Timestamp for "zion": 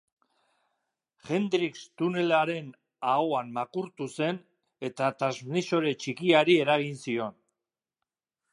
7.07-7.39